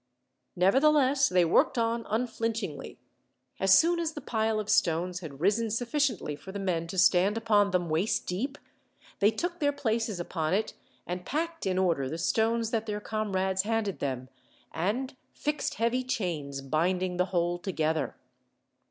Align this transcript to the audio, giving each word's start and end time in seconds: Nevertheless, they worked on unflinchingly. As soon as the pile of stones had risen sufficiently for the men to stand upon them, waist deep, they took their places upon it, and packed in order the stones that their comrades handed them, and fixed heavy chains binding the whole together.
Nevertheless, 0.55 1.29
they 1.29 1.45
worked 1.45 1.77
on 1.77 2.07
unflinchingly. 2.09 2.97
As 3.59 3.77
soon 3.77 3.99
as 3.99 4.13
the 4.13 4.19
pile 4.21 4.59
of 4.59 4.67
stones 4.67 5.19
had 5.19 5.39
risen 5.39 5.69
sufficiently 5.69 6.35
for 6.35 6.51
the 6.51 6.57
men 6.57 6.87
to 6.87 6.97
stand 6.97 7.37
upon 7.37 7.69
them, 7.69 7.87
waist 7.87 8.25
deep, 8.25 8.57
they 9.19 9.29
took 9.29 9.59
their 9.59 9.71
places 9.71 10.19
upon 10.19 10.55
it, 10.55 10.73
and 11.05 11.23
packed 11.23 11.67
in 11.67 11.77
order 11.77 12.09
the 12.09 12.17
stones 12.17 12.71
that 12.71 12.87
their 12.87 12.99
comrades 12.99 13.61
handed 13.61 13.99
them, 13.99 14.29
and 14.73 15.15
fixed 15.33 15.75
heavy 15.75 16.03
chains 16.03 16.61
binding 16.61 17.17
the 17.17 17.25
whole 17.25 17.59
together. 17.59 18.15